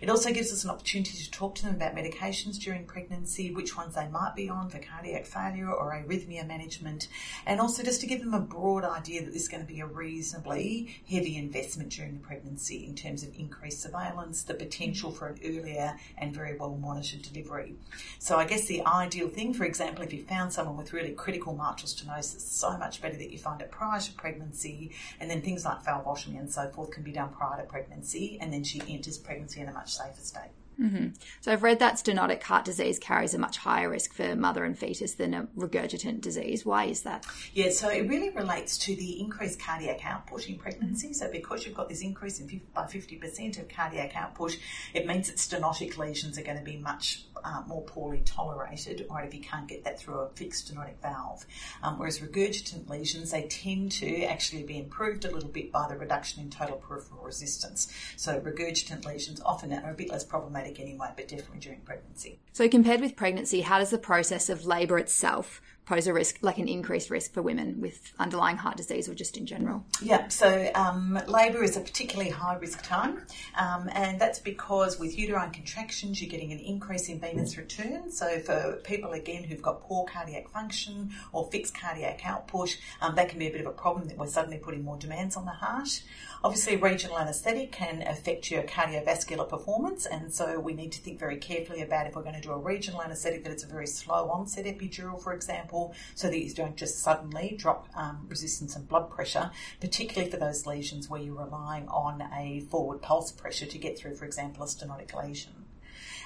It 0.02 0.10
also 0.10 0.34
gives 0.34 0.52
us 0.52 0.66
an 0.66 0.70
opportunity 0.70 1.18
to 1.18 1.32
talk 1.32 1.56
to 1.56 1.64
them 1.64 1.76
about 1.76 1.96
medications 1.96 2.60
during 2.60 2.86
pregnancy, 2.86 3.52
which 3.52 3.78
ones 3.78 3.96
they 3.96 4.08
might 4.10 4.36
be 4.36 4.50
on 4.50 4.70
for 4.70 4.80
cardiac 4.80 5.26
failure 5.26 5.72
or 5.72 5.94
arrhythmia 5.94 6.46
management, 6.46 7.08
and 7.46 7.62
also 7.62 7.84
just 7.84 8.02
to 8.02 8.08
give 8.08 8.20
them 8.20 8.34
a 8.34 8.40
broad 8.40 8.84
idea 8.84 9.24
that 9.24 9.32
this 9.32 9.44
is 9.44 9.48
going 9.48 9.66
to 9.66 9.74
be 9.74 9.80
a 9.80 9.86
reasonably 9.86 11.02
heavy 11.10 11.38
investment 11.38 11.90
during 11.90 12.16
the 12.16 12.20
pregnancy 12.20 12.86
in 12.86 12.96
terms 12.96 13.24
of 13.24 13.34
increased 13.38 13.82
surveillance, 13.82 14.44
the 14.44 14.54
potential 14.74 15.12
for 15.12 15.28
an 15.28 15.40
earlier 15.46 15.98
and 16.18 16.34
very 16.34 16.58
well 16.58 16.76
monitored 16.76 17.22
delivery. 17.22 17.76
So 18.20 18.38
I 18.38 18.46
guess 18.46 18.66
the 18.66 18.86
ideal 18.86 19.30
thing, 19.30 19.54
for 19.54 19.66
example, 19.66 20.04
if 20.04 20.14
you 20.14 20.24
found 20.24 20.52
someone 20.52 20.78
with 20.78 20.94
really 20.94 21.12
critical 21.12 21.54
mitral 21.54 21.88
stenosis, 21.88 22.42
so 22.42 22.78
much 22.78 23.02
better 23.02 23.18
that 23.18 23.32
you 23.32 23.38
find 23.38 23.62
it 23.62 23.72
prior 23.72 24.00
to 24.00 24.14
pregnancy, 24.14 24.92
and 25.20 25.30
then 25.30 25.42
things 25.42 25.66
like 25.66 25.84
valvotomy 25.84 26.40
and 26.40 26.52
so 26.52 26.70
forth 26.70 26.92
can 26.92 27.04
be 27.04 27.12
done 27.12 27.30
prior 27.30 27.62
to 27.62 27.68
pregnancy, 27.68 28.38
and 28.42 28.52
then 28.52 28.64
she 28.64 28.82
enters 28.88 29.18
pregnancy 29.18 29.62
in 29.62 29.70
a 29.70 29.74
much 29.74 29.94
safer 29.94 30.22
state. 30.22 30.52
Mm-hmm. 30.80 31.08
So 31.42 31.52
I've 31.52 31.64
read 31.64 31.80
that 31.80 31.96
stenotic 31.96 32.44
heart 32.44 32.66
disease 32.66 33.00
carries 33.00 33.34
a 33.34 33.40
much 33.40 33.58
higher 33.58 33.90
risk 33.90 34.14
for 34.14 34.36
mother 34.36 34.64
and 34.64 34.78
fetus 34.78 35.14
than 35.14 35.34
a 35.34 35.48
regurgitant 35.58 36.22
disease. 36.22 36.66
Why 36.66 36.86
is 36.86 37.04
that? 37.04 37.26
Yeah, 37.54 37.70
so 37.70 37.90
it 37.90 38.08
really 38.08 38.30
relates 38.30 38.78
to 38.80 38.96
the 38.96 39.20
increased 39.20 39.60
cardiac 39.60 40.06
output 40.06 40.50
in 40.50 40.58
pregnancy. 40.58 41.14
So 41.14 41.32
because 41.32 41.66
you've 41.66 41.76
got 41.76 41.90
this 41.90 42.02
increase 42.02 42.40
in 42.40 42.62
by 42.74 42.84
50% 42.84 43.60
of 43.60 43.70
cardiac 43.70 44.16
output, 44.16 44.58
it 44.94 45.06
means 45.08 45.28
that 45.28 45.38
stenotic 45.38 45.98
lesions 45.98 46.38
are 46.38 46.44
going 46.44 46.58
to 46.58 46.64
be 46.64 46.78
much 46.78 47.26
uh, 47.44 47.62
more 47.68 47.82
poorly 47.82 48.22
tolerated, 48.26 49.06
right, 49.10 49.28
if 49.28 49.34
you 49.34 49.42
can't 49.42 49.68
get 49.68 49.84
that 49.84 50.00
through 50.00 50.20
a 50.20 50.30
fixed 50.30 50.74
stenotic 50.74 50.98
valve. 51.02 51.46
Um, 51.82 51.98
whereas 51.98 52.20
regurgitant 52.20 52.90
lesions, 52.90 53.32
they 53.32 53.44
tend 53.44 53.92
to 53.94 54.24
actually 54.24 54.64
be 54.64 54.78
improved 54.78 55.26
a 55.26 55.32
little 55.32 55.50
bit 55.50 55.72
by 55.72 55.88
the 55.90 55.98
reduction 55.98 56.42
in 56.42 56.50
total 56.50 56.78
peripheral 56.78 57.24
resistance. 57.24 57.92
So 58.16 58.40
regurgitant 58.40 59.06
lesions 59.06 59.42
often 59.46 59.74
are 59.74 59.92
a 59.92 59.94
bit 59.94 60.10
less 60.10 60.24
problematic 60.24 60.63
anyway, 60.80 61.10
but 61.16 61.28
definitely 61.28 61.60
during 61.60 61.82
pregnancy. 61.82 62.40
So 62.52 62.68
compared 62.70 63.02
with 63.02 63.16
pregnancy, 63.16 63.62
how 63.62 63.80
does 63.80 63.90
the 63.90 63.98
process 63.98 64.50
of 64.50 64.66
labour 64.66 64.98
itself 64.98 65.62
pose 65.86 66.08
a 66.08 66.14
risk, 66.14 66.40
like 66.42 66.58
an 66.58 66.68
increased 66.68 67.10
risk 67.10 67.34
for 67.34 67.42
women 67.42 67.82
with 67.82 68.14
underlying 68.20 68.58
heart 68.58 68.78
disease 68.78 69.10
or 69.10 69.14
just 69.14 69.38
in 69.38 69.46
general? 69.46 69.86
Yeah, 70.02 70.28
so 70.30 70.72
um, 70.76 71.20
labour 71.28 71.64
is 71.64 71.76
a 71.76 71.82
particularly 71.82 72.30
high 72.30 72.56
risk 72.56 72.84
time, 72.84 73.22
um, 73.58 73.90
and 73.94 74.20
that's 74.20 74.40
because 74.40 75.00
with 75.00 75.18
uterine 75.18 75.52
contractions, 75.52 76.22
you're 76.22 76.32
getting 76.32 76.52
an 76.52 76.60
increase 76.60 77.10
in 77.10 77.20
venous 77.20 77.58
return. 77.58 78.12
So 78.12 78.40
for 78.40 78.80
people 78.84 79.12
again 79.12 79.44
who've 79.44 79.62
got 79.62 79.82
poor 79.82 80.06
cardiac 80.06 80.50
function 80.50 81.12
or 81.32 81.50
fixed 81.52 81.78
cardiac 81.80 82.26
output, 82.26 82.78
um, 83.02 83.16
that 83.16 83.30
can 83.30 83.40
be 83.40 83.48
a 83.48 83.52
bit 83.52 83.62
of 83.62 83.68
a 83.68 83.72
problem 83.72 84.08
that 84.08 84.18
we're 84.18 84.28
suddenly 84.28 84.58
putting 84.58 84.84
more 84.84 84.98
demands 84.98 85.36
on 85.36 85.46
the 85.46 85.52
heart. 85.52 86.02
Obviously, 86.46 86.76
regional 86.76 87.18
anaesthetic 87.18 87.72
can 87.72 88.02
affect 88.02 88.52
your 88.52 88.64
cardiovascular 88.64 89.48
performance, 89.48 90.06
and 90.06 90.34
so 90.34 90.60
we 90.60 90.74
need 90.74 90.92
to 90.92 91.00
think 91.00 91.18
very 91.18 91.38
carefully 91.38 91.82
about 91.82 92.06
if 92.06 92.16
we're 92.16 92.22
going 92.22 92.36
to 92.36 92.42
do 92.42 92.52
a 92.52 92.58
regional 92.58 93.02
anaesthetic 93.02 93.44
that 93.44 93.52
it's 93.52 93.64
a 93.64 93.68
very 93.68 93.88
slow 93.88 94.30
onset 94.30 94.66
epidural, 94.66 95.22
for 95.22 95.34
example, 95.34 95.73
so 96.16 96.30
that 96.30 96.40
you 96.40 96.54
don't 96.54 96.78
just 96.78 97.00
suddenly 97.00 97.56
drop 97.58 97.88
um, 97.96 98.26
resistance 98.28 98.76
and 98.76 98.88
blood 98.88 99.10
pressure, 99.10 99.52
particularly 99.80 100.30
for 100.30 100.38
those 100.38 100.66
lesions 100.66 101.10
where 101.10 101.22
you're 101.22 101.44
relying 101.44 101.88
on 101.88 102.22
a 102.34 102.62
forward 102.70 103.02
pulse 103.02 103.32
pressure 103.32 103.66
to 103.66 103.78
get 103.78 103.98
through, 103.98 104.16
for 104.16 104.26
example, 104.26 104.64
a 104.64 104.68
stenotic 104.68 105.14
lesion. 105.14 105.63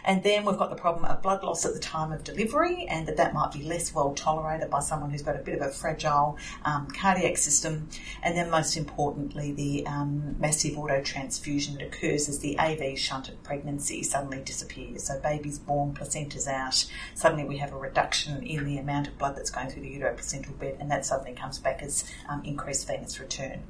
And 0.06 0.24
then 0.24 0.46
we've 0.46 0.58
got 0.58 0.70
the 0.70 0.76
problem 0.76 1.06
of 1.06 1.22
blood 1.22 1.44
loss 1.44 1.66
at 1.66 1.74
the 1.74 1.80
time 1.80 2.12
of 2.12 2.24
delivery, 2.24 2.86
and 2.90 3.08
that 3.08 3.18
that 3.18 3.34
might 3.34 3.52
be 3.52 3.64
less 3.64 3.94
well 3.94 4.14
tolerated 4.14 4.70
by 4.70 4.80
someone 4.80 5.10
who's 5.10 5.22
got 5.22 5.36
a 5.36 5.40
bit 5.40 5.56
of 5.56 5.62
a 5.62 5.72
fragile 5.72 6.38
um, 6.66 6.88
cardiac 6.88 7.38
system. 7.38 7.90
And 8.24 8.38
then, 8.38 8.50
most 8.50 8.78
importantly, 8.78 9.52
the 9.52 9.86
um, 9.88 10.36
massive 10.40 10.78
auto 10.78 11.02
transfusion 11.02 11.76
that 11.76 11.88
occurs 11.88 12.30
as 12.30 12.40
the 12.40 12.58
AV 12.60 12.98
shunted 12.98 13.44
pregnancy 13.44 14.04
suddenly 14.04 14.42
disappears. 14.44 15.04
So, 15.04 15.20
baby's 15.20 15.60
born, 15.60 15.94
placenta's 15.94 16.48
out, 16.48 16.86
suddenly 17.16 17.44
we 17.44 17.58
have 17.58 17.74
a 17.74 17.78
reduction 17.78 18.44
in 18.44 18.66
the 18.66 18.78
amount 18.78 19.08
of 19.08 19.18
blood 19.18 19.36
that's 19.36 19.50
going 19.50 19.70
through 19.70 19.84
the 19.84 20.00
uteroplacental 20.00 20.58
bed, 20.60 20.78
and 20.80 20.90
that 20.92 21.06
suddenly 21.06 21.34
comes 21.34 21.60
back 21.60 21.82
as 21.82 22.06
um, 22.30 22.44
increased 22.44 22.88
venous 22.88 23.20
return. 23.20 23.64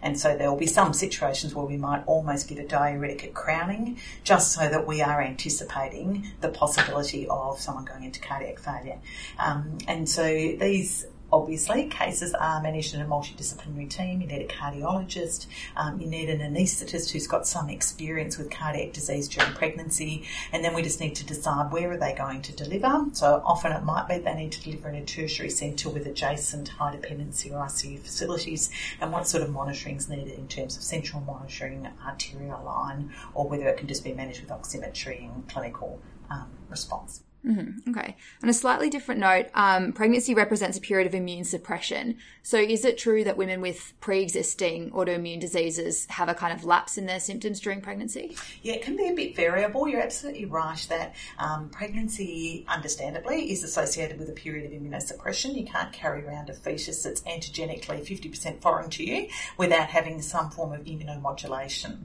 And 0.00 0.18
so 0.18 0.36
there 0.36 0.50
will 0.50 0.58
be 0.58 0.66
some 0.66 0.92
situations 0.92 1.54
where 1.54 1.64
we 1.64 1.76
might 1.76 2.02
almost 2.06 2.48
give 2.48 2.58
a 2.58 2.66
diuretic 2.66 3.24
at 3.24 3.34
crowning 3.34 3.98
just 4.24 4.52
so 4.52 4.68
that 4.68 4.86
we 4.86 5.02
are 5.02 5.20
anticipating 5.20 6.26
the 6.40 6.48
possibility 6.48 7.26
of 7.28 7.60
someone 7.60 7.84
going 7.84 8.04
into 8.04 8.20
cardiac 8.20 8.58
failure. 8.58 8.98
Um, 9.38 9.78
and 9.88 10.08
so 10.08 10.24
these 10.24 11.06
obviously, 11.32 11.86
cases 11.86 12.34
are 12.34 12.62
managed 12.62 12.94
in 12.94 13.00
a 13.00 13.04
multidisciplinary 13.04 13.88
team. 13.88 14.20
You 14.20 14.26
need 14.26 14.42
a 14.42 14.46
cardiologist, 14.46 15.46
um, 15.76 16.00
you 16.00 16.06
need 16.06 16.28
an 16.28 16.40
anaesthetist 16.40 17.10
who's 17.10 17.26
got 17.26 17.46
some 17.46 17.70
experience 17.70 18.36
with 18.36 18.50
cardiac 18.50 18.92
disease 18.92 19.28
during 19.28 19.52
pregnancy, 19.54 20.24
and 20.52 20.64
then 20.64 20.74
we 20.74 20.82
just 20.82 21.00
need 21.00 21.14
to 21.16 21.26
decide 21.26 21.72
where 21.72 21.90
are 21.90 21.96
they 21.96 22.12
going 22.12 22.42
to 22.42 22.52
deliver. 22.52 23.06
So 23.12 23.42
often 23.44 23.72
it 23.72 23.82
might 23.82 24.08
be 24.08 24.18
they 24.18 24.34
need 24.34 24.52
to 24.52 24.62
deliver 24.62 24.90
in 24.90 24.96
a 24.96 25.04
tertiary 25.04 25.50
centre 25.50 25.88
with 25.88 26.06
adjacent 26.06 26.68
high 26.68 26.92
dependency 26.92 27.50
or 27.50 27.64
ICU 27.64 28.00
facilities, 28.00 28.70
and 29.00 29.12
what 29.12 29.26
sort 29.26 29.42
of 29.42 29.50
monitoring 29.50 29.96
is 29.96 30.08
needed 30.08 30.38
in 30.38 30.48
terms 30.48 30.76
of 30.76 30.82
central 30.82 31.22
monitoring, 31.22 31.88
arterial 32.06 32.62
line, 32.64 33.10
or 33.34 33.48
whether 33.48 33.66
it 33.68 33.78
can 33.78 33.88
just 33.88 34.04
be 34.04 34.12
managed 34.12 34.40
with 34.40 34.50
oximetry 34.50 35.24
and 35.32 35.48
clinical 35.48 36.00
um, 36.30 36.50
response. 36.68 37.22
Mm-hmm. 37.46 37.90
Okay. 37.90 38.16
On 38.44 38.48
a 38.48 38.52
slightly 38.52 38.88
different 38.88 39.20
note, 39.20 39.46
um, 39.54 39.92
pregnancy 39.92 40.32
represents 40.32 40.78
a 40.78 40.80
period 40.80 41.08
of 41.08 41.14
immune 41.14 41.42
suppression. 41.42 42.18
So, 42.44 42.56
is 42.56 42.84
it 42.84 42.98
true 42.98 43.24
that 43.24 43.36
women 43.36 43.60
with 43.60 43.94
pre 44.00 44.22
existing 44.22 44.92
autoimmune 44.92 45.40
diseases 45.40 46.06
have 46.10 46.28
a 46.28 46.34
kind 46.34 46.52
of 46.52 46.64
lapse 46.64 46.98
in 46.98 47.06
their 47.06 47.18
symptoms 47.18 47.58
during 47.58 47.80
pregnancy? 47.80 48.36
Yeah, 48.62 48.74
it 48.74 48.82
can 48.82 48.96
be 48.96 49.08
a 49.08 49.12
bit 49.12 49.34
variable. 49.34 49.88
You're 49.88 50.02
absolutely 50.02 50.44
right 50.44 50.86
that 50.88 51.16
um, 51.38 51.68
pregnancy, 51.70 52.64
understandably, 52.68 53.50
is 53.50 53.64
associated 53.64 54.20
with 54.20 54.28
a 54.28 54.32
period 54.32 54.64
of 54.64 54.80
immunosuppression. 54.80 55.56
You 55.56 55.66
can't 55.66 55.92
carry 55.92 56.24
around 56.24 56.48
a 56.48 56.54
fetus 56.54 57.02
that's 57.02 57.22
antigenically 57.22 58.02
50% 58.02 58.60
foreign 58.60 58.88
to 58.90 59.04
you 59.04 59.28
without 59.56 59.88
having 59.88 60.22
some 60.22 60.50
form 60.50 60.72
of 60.72 60.84
immunomodulation. 60.84 61.98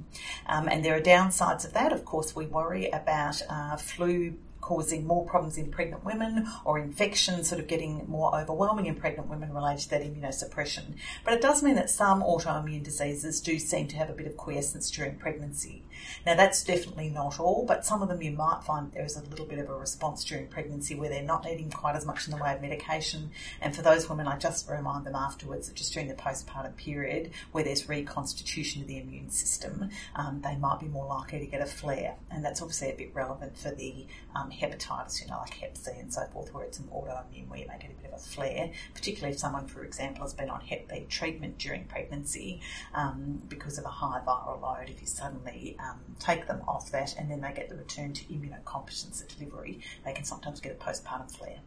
Um, 0.48 0.68
and 0.68 0.84
there 0.84 0.96
are 0.96 1.02
downsides 1.02 1.64
of 1.64 1.74
that. 1.74 1.94
Of 1.94 2.06
course, 2.06 2.36
we 2.36 2.48
worry 2.48 2.88
about 2.90 3.40
uh, 3.50 3.78
flu 3.78 4.34
causing 4.68 5.08
more 5.08 5.26
problems 5.26 5.58
in 5.58 5.72
pregnant 5.72 6.04
women 6.04 6.46
or 6.66 6.78
infections 6.78 7.48
sort 7.48 7.62
of 7.62 7.68
getting 7.68 8.04
more 8.06 8.38
overwhelming 8.38 8.86
in 8.86 8.96
pregnant 8.96 9.30
women 9.30 9.54
related 9.54 9.80
to 9.80 9.90
that 9.90 10.02
immunosuppression. 10.02 10.84
But 11.24 11.36
it 11.36 11.42
does 11.42 11.64
mean 11.64 11.76
that 11.76 11.90
some 11.90 12.22
autoimmune 12.22 12.84
diseases 12.84 13.40
do 13.40 13.60
seem 13.60 13.88
to 13.88 13.96
have 13.96 14.10
a 14.10 14.14
bit 14.14 14.28
of 14.28 14.36
quiescence 14.36 14.92
during 14.92 15.16
pregnancy. 15.16 15.86
Now 16.26 16.36
that's 16.36 16.66
definitely 16.66 17.08
not 17.10 17.40
all, 17.40 17.66
but 17.66 17.86
some 17.86 18.02
of 18.02 18.10
them 18.10 18.22
you 18.22 18.32
might 18.32 18.62
find 18.66 18.92
there 18.92 19.06
is 19.06 19.16
a 19.16 19.24
little 19.24 19.46
bit 19.46 19.60
of 19.60 19.70
a 19.70 19.74
response 19.74 20.26
during 20.26 20.48
pregnancy 20.48 20.96
where 20.96 21.10
they're 21.10 21.24
not 21.24 21.46
needing 21.46 21.72
quite 21.72 21.96
as 21.96 22.06
much 22.06 22.28
in 22.28 22.36
the 22.36 22.44
way 22.44 22.54
of 22.54 22.62
medication. 22.62 23.32
And 23.62 23.74
for 23.74 23.82
those 23.82 24.10
women, 24.10 24.28
I 24.28 24.38
just 24.38 24.70
remind 24.70 25.06
them 25.06 25.16
afterwards 25.16 25.68
that 25.68 25.76
just 25.76 25.94
during 25.94 26.10
the 26.10 26.14
postpartum 26.16 26.76
period 26.76 27.32
where 27.54 27.64
there's 27.64 27.88
reconstitution 27.88 28.82
of 28.82 28.90
the 28.90 29.00
immune 29.00 29.30
system, 29.30 29.90
um, 30.16 30.42
they 30.44 30.58
might 30.58 30.82
be 30.82 30.88
more 30.88 31.08
likely 31.08 31.40
to 31.40 31.46
get 31.46 31.62
a 31.62 31.66
flare. 31.66 32.16
And 32.30 32.44
that's 32.44 32.62
obviously 32.62 32.92
a 32.92 32.96
bit 32.96 33.16
relevant 33.16 33.58
for 33.58 33.72
the 33.72 34.06
um, 34.36 34.52
hepatitis, 34.58 35.22
you 35.22 35.28
know, 35.30 35.38
like 35.40 35.54
Hep 35.54 35.78
C 35.78 35.92
and 36.00 36.14
so 36.14 36.26
forth, 36.34 36.54
where 36.54 36.64
it's 36.64 36.80
an 36.80 36.86
autoimmune 36.86 37.48
where 37.48 37.60
you 37.60 37.68
may 37.68 37.78
get 37.80 37.92
a 37.92 38.02
bit 38.02 38.12
of 38.12 38.20
a 38.20 38.22
flare, 38.22 38.72
particularly 38.94 39.34
if 39.34 39.40
someone, 39.40 39.68
for 39.68 39.84
example, 39.84 40.24
has 40.24 40.34
been 40.34 40.50
on 40.50 40.62
Hep 40.62 40.88
B 40.90 41.06
treatment 41.10 41.58
during 41.58 41.86
pregnancy 41.86 42.62
um, 42.94 43.42
because 43.48 43.78
of 43.78 43.86
a 43.86 43.90
high 43.90 44.22
viral 44.26 44.62
load. 44.62 44.90
If 44.90 45.02
you 45.02 45.08
suddenly 45.08 45.78
um, 45.80 46.00
take 46.20 46.48
them 46.48 46.62
off 46.68 46.92
that 46.92 47.16
and 47.18 47.30
then 47.30 47.42
they 47.42 47.54
get 47.54 47.70
the 47.70 47.76
return 47.76 48.14
to 48.14 48.24
immunocompetence 48.26 49.22
at 49.22 49.30
delivery, 49.30 49.80
they 50.04 50.14
can 50.14 50.24
sometimes 50.24 50.60
get 50.60 50.72
a 50.72 50.76
postpartum 50.76 51.32
flare. 51.32 51.60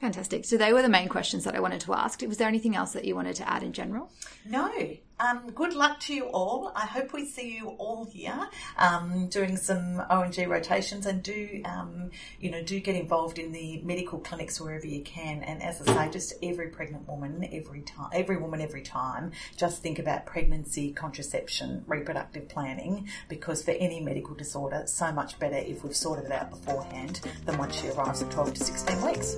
Fantastic. 0.00 0.46
So 0.46 0.56
they 0.56 0.72
were 0.72 0.80
the 0.80 0.88
main 0.88 1.08
questions 1.08 1.44
that 1.44 1.54
I 1.54 1.60
wanted 1.60 1.82
to 1.82 1.92
ask. 1.92 2.22
Was 2.22 2.38
there 2.38 2.48
anything 2.48 2.74
else 2.74 2.92
that 2.92 3.04
you 3.04 3.14
wanted 3.14 3.36
to 3.36 3.48
add 3.48 3.62
in 3.62 3.74
general? 3.74 4.10
No. 4.46 4.72
Um, 5.20 5.50
good 5.50 5.74
luck 5.74 6.00
to 6.00 6.14
you 6.14 6.24
all. 6.28 6.72
I 6.74 6.86
hope 6.86 7.12
we 7.12 7.26
see 7.26 7.54
you 7.54 7.68
all 7.78 8.06
here 8.06 8.48
um, 8.78 9.28
doing 9.28 9.56
some 9.56 10.02
O&G 10.08 10.46
rotations 10.46 11.04
and 11.04 11.22
do, 11.22 11.60
um, 11.66 12.10
you 12.40 12.50
know, 12.50 12.62
do 12.62 12.80
get 12.80 12.96
involved 12.96 13.38
in 13.38 13.52
the 13.52 13.82
medical 13.84 14.18
clinics 14.18 14.60
wherever 14.60 14.86
you 14.86 15.02
can. 15.02 15.42
And 15.42 15.62
as 15.62 15.82
I 15.82 16.06
say, 16.06 16.10
just 16.10 16.34
every 16.42 16.68
pregnant 16.68 17.06
woman, 17.06 17.46
every 17.52 17.82
time, 17.82 18.08
every 18.14 18.38
woman, 18.38 18.62
every 18.62 18.82
time, 18.82 19.32
just 19.58 19.82
think 19.82 19.98
about 19.98 20.24
pregnancy, 20.24 20.92
contraception, 20.92 21.84
reproductive 21.86 22.48
planning, 22.48 23.08
because 23.28 23.62
for 23.62 23.72
any 23.72 24.00
medical 24.00 24.34
disorder, 24.34 24.84
so 24.86 25.12
much 25.12 25.38
better 25.38 25.56
if 25.56 25.84
we've 25.84 25.94
sorted 25.94 26.26
it 26.26 26.32
out 26.32 26.50
beforehand 26.50 27.20
than 27.44 27.58
once 27.58 27.78
she 27.78 27.88
arrives 27.88 28.22
at 28.22 28.30
12 28.30 28.54
to 28.54 28.64
16 28.64 29.02
weeks. 29.02 29.34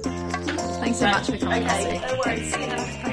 Thanks 0.78 0.98
so 0.98 1.06
much 1.06 1.26
for 1.26 1.38
coming. 1.38 1.64
Okay, 1.64 2.00
no 2.06 2.20
worries. 2.24 3.11